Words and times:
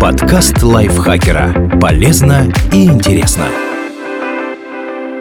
Подкаст 0.00 0.60
лайфхакера. 0.62 1.78
Полезно 1.80 2.52
и 2.72 2.86
интересно. 2.86 3.46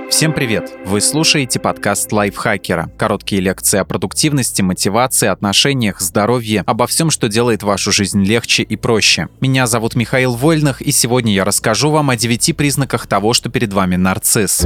Всем 0.09 0.33
привет! 0.33 0.71
Вы 0.85 1.01
слушаете 1.01 1.59
подкаст 1.59 2.11
лайфхакера. 2.11 2.89
Короткие 2.97 3.41
лекции 3.41 3.77
о 3.77 3.85
продуктивности, 3.85 4.63
мотивации, 4.63 5.27
отношениях, 5.27 6.01
здоровье, 6.01 6.63
обо 6.65 6.87
всем, 6.87 7.11
что 7.11 7.27
делает 7.27 7.61
вашу 7.61 7.91
жизнь 7.91 8.23
легче 8.23 8.63
и 8.63 8.75
проще. 8.75 9.27
Меня 9.41 9.67
зовут 9.67 9.95
Михаил 9.95 10.33
Вольных, 10.33 10.81
и 10.81 10.91
сегодня 10.91 11.33
я 11.33 11.45
расскажу 11.45 11.91
вам 11.91 12.09
о 12.09 12.15
девяти 12.15 12.53
признаках 12.53 13.05
того, 13.05 13.33
что 13.33 13.49
перед 13.49 13.73
вами 13.73 13.95
нарцисс. 13.95 14.65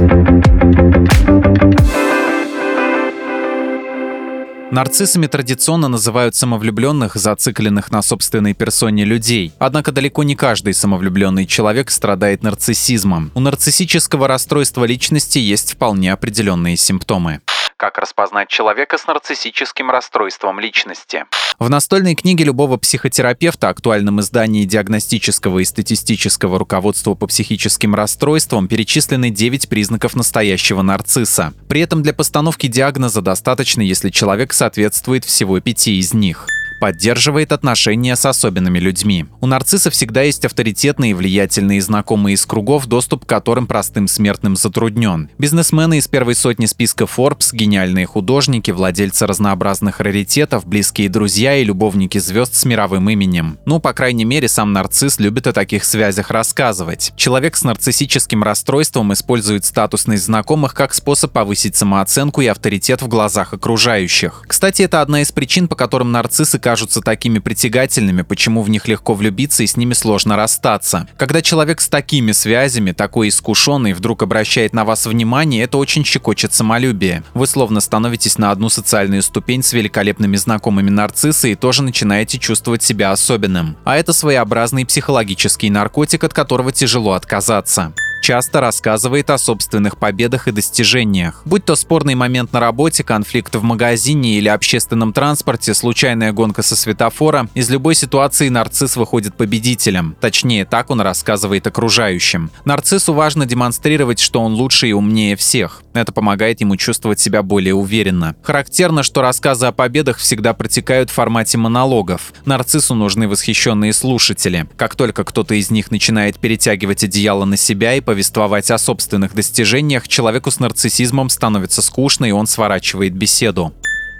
Нарциссами 4.70 5.26
традиционно 5.26 5.88
называют 5.88 6.36
самовлюбленных, 6.36 7.16
зацикленных 7.16 7.90
на 7.90 8.02
собственной 8.02 8.54
персоне 8.54 9.04
людей. 9.04 9.52
Однако 9.58 9.90
далеко 9.90 10.22
не 10.22 10.36
каждый 10.36 10.74
самовлюбленный 10.74 11.44
человек 11.44 11.90
страдает 11.90 12.44
нарциссизмом. 12.44 13.32
У 13.34 13.40
нарциссического 13.40 14.28
расстройства 14.28 14.84
личности 14.84 15.38
есть 15.38 15.72
вполне 15.72 16.12
определенные 16.12 16.76
симптомы. 16.76 17.40
Как 17.80 17.96
распознать 17.96 18.50
человека 18.50 18.98
с 18.98 19.06
нарциссическим 19.06 19.90
расстройством 19.90 20.60
личности? 20.60 21.24
В 21.58 21.70
настольной 21.70 22.14
книге 22.14 22.44
любого 22.44 22.76
психотерапевта, 22.76 23.70
актуальном 23.70 24.20
издании 24.20 24.66
диагностического 24.66 25.60
и 25.60 25.64
статистического 25.64 26.58
руководства 26.58 27.14
по 27.14 27.26
психическим 27.26 27.94
расстройствам, 27.94 28.68
перечислены 28.68 29.30
9 29.30 29.70
признаков 29.70 30.14
настоящего 30.14 30.82
нарцисса. 30.82 31.54
При 31.70 31.80
этом 31.80 32.02
для 32.02 32.12
постановки 32.12 32.66
диагноза 32.66 33.22
достаточно, 33.22 33.80
если 33.80 34.10
человек 34.10 34.52
соответствует 34.52 35.24
всего 35.24 35.58
пяти 35.60 35.98
из 35.98 36.12
них 36.12 36.48
поддерживает 36.80 37.52
отношения 37.52 38.16
с 38.16 38.26
особенными 38.26 38.80
людьми. 38.80 39.26
У 39.40 39.46
нарцисса 39.46 39.90
всегда 39.90 40.22
есть 40.22 40.44
авторитетные 40.44 41.12
и 41.12 41.14
влиятельные 41.14 41.80
знакомые 41.80 42.34
из 42.34 42.44
кругов, 42.46 42.86
доступ 42.86 43.24
к 43.24 43.28
которым 43.28 43.66
простым 43.66 44.08
смертным 44.08 44.56
затруднен. 44.56 45.30
Бизнесмены 45.38 45.98
из 45.98 46.08
первой 46.08 46.34
сотни 46.34 46.66
списка 46.66 47.04
Forbes, 47.04 47.50
гениальные 47.52 48.06
художники, 48.06 48.70
владельцы 48.70 49.26
разнообразных 49.26 50.00
раритетов, 50.00 50.66
близкие 50.66 51.08
друзья 51.08 51.56
и 51.56 51.64
любовники 51.64 52.18
звезд 52.18 52.54
с 52.54 52.64
мировым 52.64 53.10
именем. 53.10 53.58
Ну, 53.66 53.78
по 53.78 53.92
крайней 53.92 54.24
мере, 54.24 54.48
сам 54.48 54.72
нарцисс 54.72 55.20
любит 55.20 55.46
о 55.46 55.52
таких 55.52 55.84
связях 55.84 56.30
рассказывать. 56.30 57.12
Человек 57.16 57.56
с 57.56 57.62
нарциссическим 57.62 58.42
расстройством 58.42 59.12
использует 59.12 59.64
статусность 59.66 60.24
знакомых 60.24 60.74
как 60.74 60.94
способ 60.94 61.32
повысить 61.32 61.76
самооценку 61.76 62.40
и 62.40 62.46
авторитет 62.46 63.02
в 63.02 63.08
глазах 63.08 63.52
окружающих. 63.52 64.44
Кстати, 64.46 64.82
это 64.82 65.02
одна 65.02 65.20
из 65.20 65.30
причин, 65.30 65.68
по 65.68 65.76
которым 65.76 66.10
нарциссы 66.12 66.58
кажутся 66.70 67.00
такими 67.00 67.40
притягательными, 67.40 68.22
почему 68.22 68.62
в 68.62 68.70
них 68.70 68.86
легко 68.86 69.14
влюбиться 69.14 69.64
и 69.64 69.66
с 69.66 69.76
ними 69.76 69.92
сложно 69.92 70.36
расстаться. 70.36 71.08
Когда 71.16 71.42
человек 71.42 71.80
с 71.80 71.88
такими 71.88 72.30
связями, 72.30 72.92
такой 72.92 73.30
искушенный, 73.30 73.92
вдруг 73.92 74.22
обращает 74.22 74.72
на 74.72 74.84
вас 74.84 75.04
внимание, 75.04 75.64
это 75.64 75.78
очень 75.78 76.04
щекочет 76.04 76.54
самолюбие. 76.54 77.24
Вы 77.34 77.48
словно 77.48 77.80
становитесь 77.80 78.38
на 78.38 78.52
одну 78.52 78.68
социальную 78.68 79.24
ступень 79.24 79.64
с 79.64 79.72
великолепными 79.72 80.36
знакомыми 80.36 80.90
нарцисса 80.90 81.48
и 81.48 81.56
тоже 81.56 81.82
начинаете 81.82 82.38
чувствовать 82.38 82.84
себя 82.84 83.10
особенным. 83.10 83.76
А 83.84 83.96
это 83.96 84.12
своеобразный 84.12 84.86
психологический 84.86 85.70
наркотик, 85.70 86.22
от 86.22 86.32
которого 86.32 86.70
тяжело 86.70 87.14
отказаться 87.14 87.92
часто 88.20 88.60
рассказывает 88.60 89.30
о 89.30 89.38
собственных 89.38 89.96
победах 89.96 90.48
и 90.48 90.52
достижениях. 90.52 91.42
Будь 91.44 91.64
то 91.64 91.76
спорный 91.76 92.14
момент 92.14 92.52
на 92.52 92.60
работе, 92.60 93.04
конфликт 93.04 93.54
в 93.54 93.62
магазине 93.62 94.38
или 94.38 94.48
общественном 94.48 95.12
транспорте, 95.12 95.74
случайная 95.74 96.32
гонка 96.32 96.62
со 96.62 96.76
светофора, 96.76 97.48
из 97.54 97.70
любой 97.70 97.94
ситуации 97.94 98.48
нарцисс 98.48 98.96
выходит 98.96 99.34
победителем. 99.36 100.16
Точнее, 100.20 100.64
так 100.64 100.90
он 100.90 101.00
рассказывает 101.00 101.66
окружающим. 101.66 102.50
Нарциссу 102.64 103.12
важно 103.12 103.46
демонстрировать, 103.46 104.20
что 104.20 104.40
он 104.40 104.54
лучше 104.54 104.88
и 104.88 104.92
умнее 104.92 105.36
всех. 105.36 105.82
Это 105.92 106.12
помогает 106.12 106.60
ему 106.60 106.76
чувствовать 106.76 107.20
себя 107.20 107.42
более 107.42 107.74
уверенно. 107.74 108.36
Характерно, 108.42 109.02
что 109.02 109.22
рассказы 109.22 109.66
о 109.66 109.72
победах 109.72 110.18
всегда 110.18 110.54
протекают 110.54 111.10
в 111.10 111.14
формате 111.14 111.58
монологов. 111.58 112.32
Нарциссу 112.44 112.94
нужны 112.94 113.28
восхищенные 113.28 113.92
слушатели. 113.92 114.68
Как 114.76 114.94
только 114.94 115.24
кто-то 115.24 115.54
из 115.54 115.70
них 115.70 115.90
начинает 115.90 116.38
перетягивать 116.38 117.04
одеяло 117.04 117.44
на 117.44 117.56
себя 117.56 117.94
и 117.94 118.00
повествовать 118.00 118.70
о 118.70 118.78
собственных 118.78 119.34
достижениях, 119.34 120.08
человеку 120.08 120.50
с 120.50 120.60
нарциссизмом 120.60 121.28
становится 121.30 121.82
скучно, 121.82 122.24
и 122.26 122.30
он 122.30 122.46
сворачивает 122.46 123.14
беседу 123.14 123.72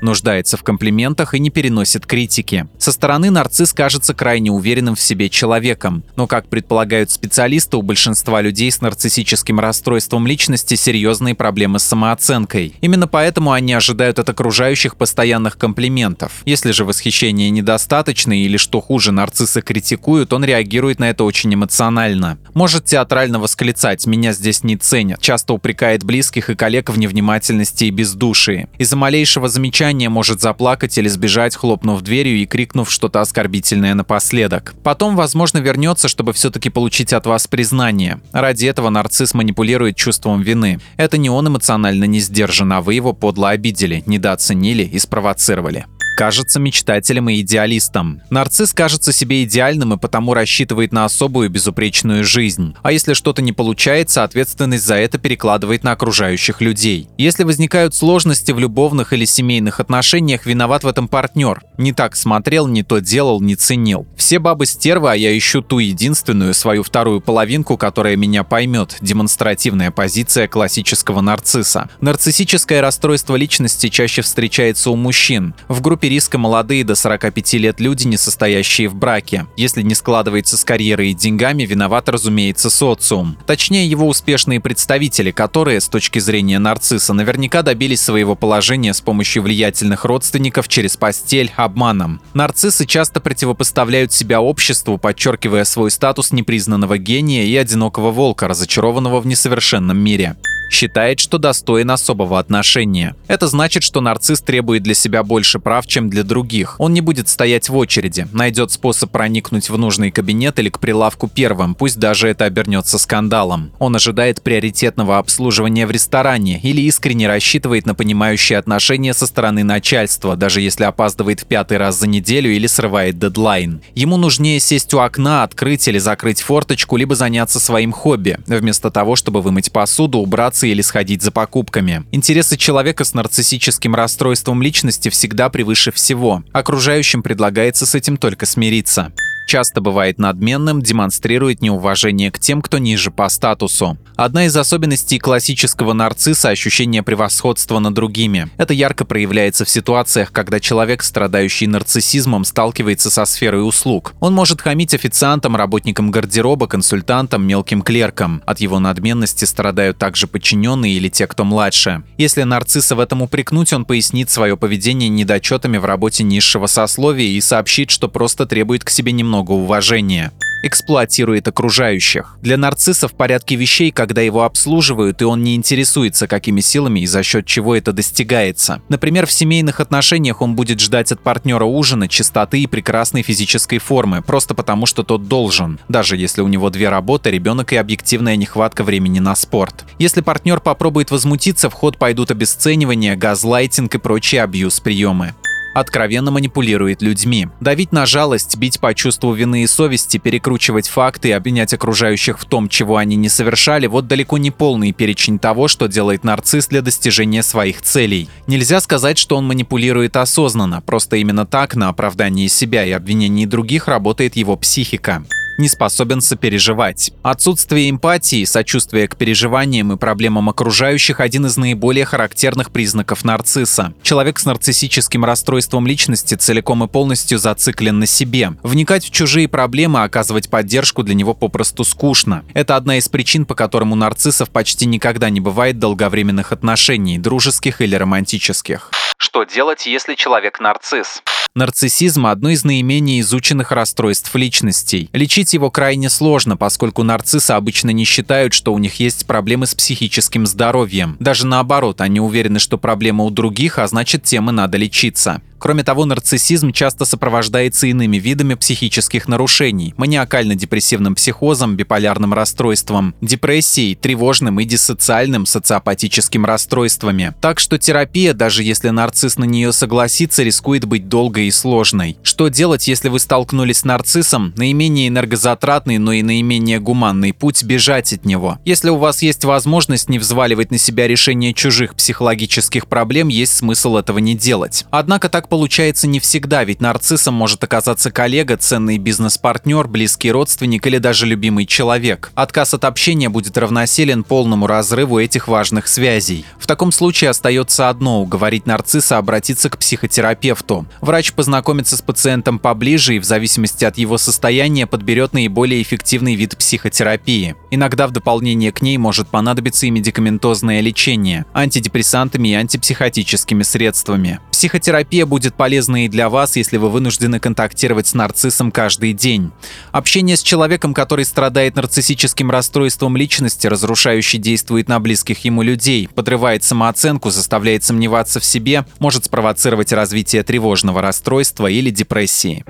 нуждается 0.02 0.56
в 0.56 0.62
комплиментах 0.62 1.34
и 1.34 1.38
не 1.38 1.50
переносит 1.50 2.06
критики. 2.06 2.66
Со 2.78 2.92
стороны 2.92 3.30
нарцисс 3.30 3.72
кажется 3.72 4.14
крайне 4.14 4.50
уверенным 4.50 4.94
в 4.94 5.00
себе 5.00 5.28
человеком, 5.28 6.02
но, 6.16 6.26
как 6.26 6.48
предполагают 6.48 7.10
специалисты, 7.10 7.76
у 7.76 7.82
большинства 7.82 8.40
людей 8.40 8.70
с 8.70 8.80
нарциссическим 8.80 9.60
расстройством 9.60 10.26
личности 10.26 10.74
серьезные 10.74 11.34
проблемы 11.34 11.78
с 11.78 11.84
самооценкой. 11.84 12.74
Именно 12.80 13.08
поэтому 13.08 13.52
они 13.52 13.72
ожидают 13.72 14.18
от 14.18 14.28
окружающих 14.28 14.96
постоянных 14.96 15.58
комплиментов. 15.58 16.32
Если 16.44 16.72
же 16.72 16.84
восхищение 16.84 17.50
недостаточно 17.50 18.40
или, 18.40 18.56
что 18.56 18.80
хуже, 18.80 19.12
нарцисса 19.12 19.62
критикуют, 19.62 20.32
он 20.32 20.44
реагирует 20.44 20.98
на 20.98 21.10
это 21.10 21.24
очень 21.24 21.52
эмоционально. 21.54 22.38
Может 22.54 22.86
театрально 22.86 23.38
восклицать 23.38 24.06
«меня 24.06 24.32
здесь 24.32 24.64
не 24.64 24.76
ценят», 24.76 25.20
часто 25.20 25.52
упрекает 25.52 26.04
близких 26.04 26.50
и 26.50 26.54
коллег 26.54 26.90
в 26.90 26.98
невнимательности 26.98 27.84
и 27.84 27.90
бездушии. 27.90 28.68
Из-за 28.78 28.96
малейшего 28.96 29.48
замечания 29.48 29.89
ожидания 29.90 30.08
может 30.08 30.40
заплакать 30.40 30.96
или 30.98 31.08
сбежать, 31.08 31.56
хлопнув 31.56 32.02
дверью 32.02 32.38
и 32.38 32.46
крикнув 32.46 32.90
что-то 32.90 33.20
оскорбительное 33.20 33.94
напоследок. 33.94 34.74
Потом, 34.84 35.16
возможно, 35.16 35.58
вернется, 35.58 36.06
чтобы 36.08 36.32
все-таки 36.32 36.70
получить 36.70 37.12
от 37.12 37.26
вас 37.26 37.48
признание. 37.48 38.20
Ради 38.32 38.66
этого 38.66 38.90
нарцисс 38.90 39.34
манипулирует 39.34 39.96
чувством 39.96 40.42
вины. 40.42 40.78
Это 40.96 41.18
не 41.18 41.28
он 41.28 41.48
эмоционально 41.48 42.04
не 42.04 42.20
сдержан, 42.20 42.72
а 42.72 42.80
вы 42.80 42.94
его 42.94 43.12
подло 43.12 43.50
обидели, 43.50 44.02
недооценили 44.06 44.84
и 44.84 44.98
спровоцировали 44.98 45.86
кажется 46.16 46.60
мечтателем 46.60 47.28
и 47.28 47.40
идеалистом. 47.40 48.22
Нарцисс 48.30 48.72
кажется 48.72 49.12
себе 49.12 49.44
идеальным 49.44 49.94
и 49.94 49.98
потому 49.98 50.34
рассчитывает 50.34 50.92
на 50.92 51.04
особую 51.04 51.50
безупречную 51.50 52.24
жизнь. 52.24 52.74
А 52.82 52.92
если 52.92 53.14
что-то 53.14 53.42
не 53.42 53.52
получается, 53.52 54.24
ответственность 54.24 54.84
за 54.84 54.96
это 54.96 55.18
перекладывает 55.18 55.84
на 55.84 55.92
окружающих 55.92 56.60
людей. 56.60 57.08
Если 57.18 57.44
возникают 57.44 57.94
сложности 57.94 58.52
в 58.52 58.58
любовных 58.58 59.12
или 59.12 59.24
семейных 59.24 59.80
отношениях, 59.80 60.46
виноват 60.46 60.84
в 60.84 60.88
этом 60.88 61.08
партнер. 61.08 61.62
Не 61.78 61.92
так 61.92 62.16
смотрел, 62.16 62.66
не 62.66 62.82
то 62.82 62.98
делал, 63.00 63.40
не 63.40 63.56
ценил. 63.56 64.06
Все 64.16 64.38
бабы 64.38 64.66
стервы, 64.66 65.12
а 65.12 65.14
я 65.14 65.36
ищу 65.36 65.62
ту 65.62 65.78
единственную, 65.78 66.54
свою 66.54 66.82
вторую 66.82 67.20
половинку, 67.20 67.76
которая 67.76 68.16
меня 68.16 68.44
поймет. 68.44 68.96
Демонстративная 69.00 69.90
позиция 69.90 70.48
классического 70.48 71.20
нарцисса. 71.20 71.88
Нарциссическое 72.00 72.80
расстройство 72.80 73.36
личности 73.36 73.88
чаще 73.88 74.22
встречается 74.22 74.90
у 74.90 74.96
мужчин. 74.96 75.54
В 75.68 75.80
группе 75.80 75.99
риска 76.08 76.38
молодые 76.38 76.84
до 76.84 76.94
45 76.94 77.54
лет 77.54 77.80
люди, 77.80 78.06
не 78.06 78.16
состоящие 78.16 78.88
в 78.88 78.94
браке. 78.94 79.46
Если 79.56 79.82
не 79.82 79.94
складывается 79.94 80.56
с 80.56 80.64
карьерой 80.64 81.10
и 81.10 81.14
деньгами, 81.14 81.64
виноват, 81.64 82.08
разумеется, 82.08 82.70
социум. 82.70 83.36
Точнее, 83.46 83.86
его 83.86 84.08
успешные 84.08 84.60
представители, 84.60 85.30
которые, 85.30 85.80
с 85.80 85.88
точки 85.88 86.18
зрения 86.18 86.58
нарцисса, 86.58 87.12
наверняка 87.12 87.62
добились 87.62 88.00
своего 88.00 88.34
положения 88.34 88.94
с 88.94 89.00
помощью 89.00 89.42
влиятельных 89.42 90.04
родственников 90.04 90.68
через 90.68 90.96
постель, 90.96 91.52
обманом. 91.56 92.20
Нарциссы 92.34 92.86
часто 92.86 93.20
противопоставляют 93.20 94.12
себя 94.12 94.40
обществу, 94.40 94.98
подчеркивая 94.98 95.64
свой 95.64 95.90
статус 95.90 96.32
непризнанного 96.32 96.98
гения 96.98 97.44
и 97.44 97.56
одинокого 97.56 98.10
волка, 98.10 98.48
разочарованного 98.48 99.20
в 99.20 99.26
несовершенном 99.26 99.98
мире 99.98 100.36
считает, 100.70 101.20
что 101.20 101.38
достоин 101.38 101.90
особого 101.90 102.38
отношения. 102.38 103.14
Это 103.28 103.48
значит, 103.48 103.82
что 103.82 104.00
нарцисс 104.00 104.40
требует 104.40 104.82
для 104.82 104.94
себя 104.94 105.22
больше 105.22 105.58
прав, 105.58 105.86
чем 105.86 106.08
для 106.08 106.22
других. 106.22 106.76
Он 106.78 106.94
не 106.94 107.00
будет 107.00 107.28
стоять 107.28 107.68
в 107.68 107.76
очереди, 107.76 108.26
найдет 108.32 108.70
способ 108.70 109.10
проникнуть 109.10 109.68
в 109.68 109.76
нужный 109.76 110.10
кабинет 110.10 110.58
или 110.58 110.68
к 110.68 110.78
прилавку 110.78 111.28
первым, 111.28 111.74
пусть 111.74 111.98
даже 111.98 112.28
это 112.28 112.44
обернется 112.44 112.98
скандалом. 112.98 113.72
Он 113.78 113.96
ожидает 113.96 114.42
приоритетного 114.42 115.18
обслуживания 115.18 115.86
в 115.86 115.90
ресторане 115.90 116.60
или 116.62 116.80
искренне 116.82 117.26
рассчитывает 117.26 117.86
на 117.86 117.94
понимающие 117.94 118.58
отношения 118.58 119.14
со 119.14 119.26
стороны 119.26 119.64
начальства, 119.64 120.36
даже 120.36 120.60
если 120.60 120.84
опаздывает 120.84 121.40
в 121.40 121.46
пятый 121.46 121.76
раз 121.76 121.98
за 121.98 122.06
неделю 122.06 122.50
или 122.50 122.66
срывает 122.66 123.18
дедлайн. 123.18 123.82
Ему 123.94 124.16
нужнее 124.16 124.60
сесть 124.60 124.94
у 124.94 124.98
окна, 124.98 125.42
открыть 125.42 125.86
или 125.88 125.98
закрыть 125.98 126.40
форточку, 126.40 126.96
либо 126.96 127.14
заняться 127.14 127.60
своим 127.60 127.92
хобби, 127.92 128.38
вместо 128.46 128.90
того, 128.90 129.16
чтобы 129.16 129.42
вымыть 129.42 129.72
посуду, 129.72 130.18
убраться 130.18 130.59
прогуляться 130.60 130.66
или 130.66 130.82
сходить 130.82 131.22
за 131.22 131.30
покупками. 131.30 132.04
Интересы 132.12 132.56
человека 132.56 133.04
с 133.04 133.14
нарциссическим 133.14 133.94
расстройством 133.94 134.62
личности 134.62 135.08
всегда 135.08 135.48
превыше 135.48 135.90
всего. 135.92 136.42
Окружающим 136.52 137.22
предлагается 137.22 137.86
с 137.86 137.94
этим 137.94 138.16
только 138.16 138.46
смириться. 138.46 139.12
Часто 139.50 139.80
бывает 139.80 140.20
надменным, 140.20 140.80
демонстрирует 140.80 141.60
неуважение 141.60 142.30
к 142.30 142.38
тем, 142.38 142.62
кто 142.62 142.78
ниже 142.78 143.10
по 143.10 143.28
статусу. 143.28 143.98
Одна 144.14 144.46
из 144.46 144.56
особенностей 144.56 145.18
классического 145.18 145.92
нарцисса– 145.92 146.48
ощущение 146.50 147.02
превосходства 147.02 147.80
над 147.80 147.94
другими. 147.94 148.48
Это 148.58 148.74
ярко 148.74 149.04
проявляется 149.04 149.64
в 149.64 149.68
ситуациях, 149.70 150.30
когда 150.30 150.60
человек, 150.60 151.02
страдающий 151.02 151.66
нарциссизмом, 151.66 152.44
сталкивается 152.44 153.10
со 153.10 153.24
сферой 153.24 153.66
услуг. 153.66 154.14
Он 154.20 154.34
может 154.34 154.60
хамить 154.60 154.94
официантам, 154.94 155.56
работникам 155.56 156.12
гардероба, 156.12 156.68
консультантам, 156.68 157.44
мелким 157.44 157.82
клеркам. 157.82 158.42
От 158.46 158.60
его 158.60 158.78
надменности 158.78 159.46
страдают 159.46 159.98
также 159.98 160.28
подчиненные 160.28 160.92
или 160.92 161.08
те, 161.08 161.26
кто 161.26 161.42
младше. 161.42 162.04
Если 162.18 162.44
нарцисса 162.44 162.94
в 162.94 163.00
этом 163.00 163.22
упрекнуть, 163.22 163.72
он 163.72 163.84
пояснит 163.84 164.30
свое 164.30 164.56
поведение 164.56 165.08
недочетами 165.08 165.78
в 165.78 165.84
работе 165.84 166.22
низшего 166.22 166.68
сословия 166.68 167.30
и 167.30 167.40
сообщит, 167.40 167.90
что 167.90 168.06
просто 168.06 168.46
требует 168.46 168.84
к 168.84 168.90
себе 168.90 169.10
немного 169.10 169.39
уважения 169.48 170.32
эксплуатирует 170.62 171.48
окружающих. 171.48 172.36
Для 172.42 172.56
нарцисса 172.56 173.08
в 173.08 173.14
порядке 173.14 173.56
вещей, 173.56 173.90
когда 173.90 174.20
его 174.20 174.44
обслуживают, 174.44 175.22
и 175.22 175.24
он 175.24 175.42
не 175.42 175.54
интересуется, 175.54 176.26
какими 176.26 176.60
силами 176.60 177.00
и 177.00 177.06
за 177.06 177.22
счет 177.22 177.46
чего 177.46 177.74
это 177.74 177.92
достигается. 177.92 178.82
Например, 178.88 179.26
в 179.26 179.32
семейных 179.32 179.80
отношениях 179.80 180.42
он 180.42 180.54
будет 180.54 180.80
ждать 180.80 181.12
от 181.12 181.20
партнера 181.20 181.64
ужина, 181.64 182.08
чистоты 182.08 182.60
и 182.60 182.66
прекрасной 182.66 183.22
физической 183.22 183.78
формы, 183.78 184.22
просто 184.22 184.54
потому 184.54 184.86
что 184.86 185.02
тот 185.02 185.28
должен, 185.28 185.80
даже 185.88 186.16
если 186.16 186.42
у 186.42 186.48
него 186.48 186.70
две 186.70 186.88
работы, 186.88 187.30
ребенок 187.30 187.72
и 187.72 187.76
объективная 187.76 188.36
нехватка 188.36 188.84
времени 188.84 189.18
на 189.18 189.34
спорт. 189.34 189.84
Если 189.98 190.20
партнер 190.20 190.60
попробует 190.60 191.10
возмутиться, 191.10 191.70
в 191.70 191.74
ход 191.74 191.98
пойдут 191.98 192.30
обесценивания, 192.30 193.16
газлайтинг 193.16 193.94
и 193.94 193.98
прочие 193.98 194.42
абьюз-приемы 194.42 195.34
откровенно 195.74 196.30
манипулирует 196.30 197.02
людьми. 197.02 197.48
Давить 197.60 197.92
на 197.92 198.06
жалость, 198.06 198.56
бить 198.56 198.80
по 198.80 198.94
чувству 198.94 199.32
вины 199.32 199.62
и 199.62 199.66
совести, 199.66 200.18
перекручивать 200.18 200.88
факты 200.88 201.28
и 201.28 201.32
обвинять 201.32 201.72
окружающих 201.72 202.38
в 202.38 202.44
том, 202.44 202.68
чего 202.68 202.96
они 202.96 203.16
не 203.16 203.28
совершали, 203.28 203.86
вот 203.86 204.06
далеко 204.06 204.38
не 204.38 204.50
полный 204.50 204.92
перечень 204.92 205.38
того, 205.38 205.68
что 205.68 205.86
делает 205.86 206.24
нарцисс 206.24 206.68
для 206.68 206.82
достижения 206.82 207.42
своих 207.42 207.82
целей. 207.82 208.28
Нельзя 208.46 208.80
сказать, 208.80 209.18
что 209.18 209.36
он 209.36 209.46
манипулирует 209.46 210.16
осознанно, 210.16 210.80
просто 210.80 211.16
именно 211.16 211.46
так 211.46 211.74
на 211.74 211.88
оправдании 211.88 212.48
себя 212.48 212.84
и 212.84 212.90
обвинении 212.90 213.46
других 213.46 213.88
работает 213.88 214.36
его 214.36 214.56
психика 214.56 215.24
не 215.60 215.68
способен 215.68 216.20
сопереживать. 216.20 217.12
Отсутствие 217.22 217.88
эмпатии, 217.88 218.44
сочувствия 218.44 219.06
к 219.06 219.16
переживаниям 219.16 219.92
и 219.92 219.96
проблемам 219.96 220.48
окружающих– 220.48 221.20
один 221.20 221.46
из 221.46 221.56
наиболее 221.56 222.04
характерных 222.04 222.72
признаков 222.72 223.24
нарцисса. 223.24 223.94
Человек 224.02 224.40
с 224.40 224.44
нарциссическим 224.44 225.24
расстройством 225.24 225.86
личности 225.86 226.34
целиком 226.34 226.82
и 226.82 226.88
полностью 226.88 227.38
зациклен 227.38 227.98
на 227.98 228.06
себе. 228.06 228.54
Вникать 228.62 229.04
в 229.04 229.10
чужие 229.10 229.46
проблемы, 229.46 230.02
оказывать 230.02 230.50
поддержку 230.50 231.02
для 231.02 231.14
него 231.14 231.34
попросту 231.34 231.84
скучно. 231.84 232.44
Это 232.54 232.76
одна 232.76 232.98
из 232.98 233.08
причин, 233.08 233.46
по 233.46 233.54
которым 233.54 233.92
у 233.92 233.94
нарциссов 233.94 234.50
почти 234.50 234.86
никогда 234.86 235.30
не 235.30 235.40
бывает 235.40 235.78
долговременных 235.78 236.52
отношений, 236.52 237.18
дружеских 237.18 237.80
или 237.80 237.94
романтических. 237.94 238.90
Что 239.18 239.44
делать, 239.44 239.86
если 239.86 240.14
человек 240.14 240.60
нарцисс? 240.60 241.22
Нарциссизм– 241.56 242.26
одно 242.28 242.50
из 242.50 242.62
наименее 242.62 243.20
изученных 243.22 243.72
расстройств 243.72 244.32
личностей. 244.36 245.10
Лечить 245.12 245.52
его 245.52 245.68
крайне 245.68 246.08
сложно, 246.08 246.56
поскольку 246.56 247.02
нарциссы 247.02 247.50
обычно 247.50 247.90
не 247.90 248.04
считают, 248.04 248.52
что 248.52 248.72
у 248.72 248.78
них 248.78 249.00
есть 249.00 249.26
проблемы 249.26 249.66
с 249.66 249.74
психическим 249.74 250.46
здоровьем. 250.46 251.16
Даже 251.18 251.46
наоборот, 251.46 252.02
они 252.02 252.20
уверены, 252.20 252.60
что 252.60 252.78
проблема 252.78 253.24
у 253.24 253.30
других, 253.30 253.80
а 253.80 253.88
значит 253.88 254.22
тем 254.22 254.48
и 254.48 254.52
надо 254.52 254.78
лечиться. 254.78 255.42
Кроме 255.60 255.84
того, 255.84 256.06
нарциссизм 256.06 256.72
часто 256.72 257.04
сопровождается 257.04 257.86
иными 257.86 258.16
видами 258.16 258.54
психических 258.54 259.28
нарушений– 259.28 259.92
маниакально-депрессивным 259.98 261.14
психозом, 261.14 261.76
биполярным 261.76 262.32
расстройством, 262.32 263.14
депрессией, 263.20 263.94
тревожным 263.94 264.58
и 264.58 264.64
диссоциальным 264.64 265.44
социопатическим 265.44 266.46
расстройствами. 266.46 267.34
Так 267.42 267.60
что 267.60 267.78
терапия, 267.78 268.32
даже 268.32 268.62
если 268.62 268.88
нарцисс 268.88 269.36
на 269.36 269.44
нее 269.44 269.72
согласится, 269.72 270.42
рискует 270.42 270.86
быть 270.86 271.08
долгой 271.08 271.48
и 271.48 271.50
сложной. 271.50 272.16
Что 272.22 272.48
делать, 272.48 272.88
если 272.88 273.10
вы 273.10 273.18
столкнулись 273.18 273.80
с 273.80 273.84
нарциссом? 273.84 274.54
Наименее 274.56 275.08
энергозатратный, 275.08 275.98
но 275.98 276.12
и 276.12 276.22
наименее 276.22 276.80
гуманный 276.80 277.34
путь– 277.34 277.62
бежать 277.64 278.14
от 278.14 278.24
него. 278.24 278.58
Если 278.64 278.88
у 278.88 278.96
вас 278.96 279.20
есть 279.20 279.44
возможность 279.44 280.08
не 280.08 280.18
взваливать 280.18 280.70
на 280.70 280.78
себя 280.78 281.06
решение 281.06 281.52
чужих 281.52 281.96
психологических 281.96 282.86
проблем, 282.86 283.28
есть 283.28 283.54
смысл 283.54 283.96
этого 283.96 284.18
не 284.20 284.34
делать. 284.34 284.86
Однако 284.90 285.28
так 285.28 285.49
получается 285.50 286.06
не 286.06 286.20
всегда, 286.20 286.64
ведь 286.64 286.80
нарциссом 286.80 287.34
может 287.34 287.62
оказаться 287.62 288.10
коллега, 288.10 288.56
ценный 288.56 288.96
бизнес-партнер, 288.96 289.86
близкий 289.88 290.32
родственник 290.32 290.86
или 290.86 290.96
даже 290.96 291.26
любимый 291.26 291.66
человек. 291.66 292.30
Отказ 292.34 292.72
от 292.72 292.84
общения 292.84 293.28
будет 293.28 293.58
равносилен 293.58 294.24
полному 294.24 294.66
разрыву 294.66 295.18
этих 295.18 295.48
важных 295.48 295.88
связей. 295.88 296.46
В 296.58 296.66
таком 296.66 296.92
случае 296.92 297.30
остается 297.30 297.90
одно– 297.90 298.22
уговорить 298.22 298.64
нарцисса 298.64 299.18
обратиться 299.18 299.68
к 299.68 299.76
психотерапевту. 299.76 300.86
Врач 301.00 301.32
познакомится 301.32 301.96
с 301.96 302.02
пациентом 302.02 302.58
поближе 302.58 303.16
и 303.16 303.18
в 303.18 303.24
зависимости 303.24 303.84
от 303.84 303.98
его 303.98 304.16
состояния 304.16 304.86
подберет 304.86 305.32
наиболее 305.32 305.82
эффективный 305.82 306.36
вид 306.36 306.56
психотерапии. 306.56 307.56
Иногда 307.72 308.06
в 308.06 308.12
дополнение 308.12 308.70
к 308.70 308.80
ней 308.80 308.96
может 308.98 309.28
понадобиться 309.28 309.86
и 309.86 309.90
медикаментозное 309.90 310.80
лечение– 310.80 311.44
антидепрессантами 311.54 312.50
и 312.50 312.54
антипсихотическими 312.54 313.64
средствами. 313.64 314.38
Психотерапия 314.52 315.26
будет 315.26 315.39
будет 315.40 315.54
полезно 315.54 316.04
и 316.04 316.08
для 316.08 316.28
вас, 316.28 316.56
если 316.56 316.76
вы 316.76 316.90
вынуждены 316.90 317.40
контактировать 317.40 318.06
с 318.06 318.12
нарциссом 318.12 318.70
каждый 318.70 319.14
день. 319.14 319.52
Общение 319.90 320.36
с 320.36 320.42
человеком, 320.42 320.92
который 320.92 321.24
страдает 321.24 321.76
нарциссическим 321.76 322.50
расстройством 322.50 323.16
личности, 323.16 323.66
разрушающе 323.66 324.36
действует 324.36 324.90
на 324.90 325.00
близких 325.00 325.42
ему 325.46 325.62
людей, 325.62 326.10
подрывает 326.14 326.62
самооценку, 326.62 327.30
заставляет 327.30 327.84
сомневаться 327.84 328.38
в 328.38 328.44
себе, 328.44 328.84
может 328.98 329.24
спровоцировать 329.24 329.94
развитие 329.94 330.42
тревожного 330.42 331.00
расстройства 331.00 331.68
или 331.68 331.88
депрессии. 331.88 332.62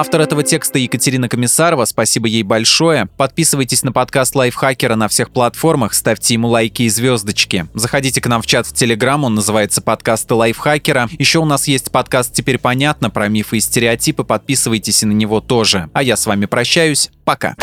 Автор 0.00 0.22
этого 0.22 0.42
текста 0.42 0.78
Екатерина 0.78 1.28
Комиссарова, 1.28 1.84
спасибо 1.84 2.26
ей 2.26 2.42
большое. 2.42 3.04
Подписывайтесь 3.18 3.82
на 3.82 3.92
подкаст 3.92 4.34
Лайфхакера 4.34 4.94
на 4.94 5.08
всех 5.08 5.30
платформах, 5.30 5.92
ставьте 5.92 6.32
ему 6.32 6.48
лайки 6.48 6.84
и 6.84 6.88
звездочки. 6.88 7.66
Заходите 7.74 8.22
к 8.22 8.26
нам 8.26 8.40
в 8.40 8.46
чат 8.46 8.66
в 8.66 8.72
Телеграм, 8.72 9.24
он 9.24 9.34
называется 9.34 9.82
«Подкасты 9.82 10.32
Лайфхакера». 10.32 11.10
Еще 11.18 11.38
у 11.38 11.44
нас 11.44 11.68
есть 11.68 11.90
подкаст 11.90 12.32
«Теперь 12.32 12.56
понятно» 12.56 13.10
про 13.10 13.28
мифы 13.28 13.58
и 13.58 13.60
стереотипы, 13.60 14.24
подписывайтесь 14.24 15.02
и 15.02 15.06
на 15.06 15.12
него 15.12 15.42
тоже. 15.42 15.90
А 15.92 16.02
я 16.02 16.16
с 16.16 16.24
вами 16.24 16.46
прощаюсь, 16.46 17.10
пока. 17.26 17.54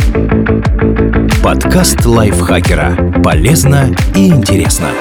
Подкаст 1.44 2.06
Лайфхакера. 2.06 3.24
Полезно 3.24 3.96
и 4.14 4.28
интересно. 4.28 4.92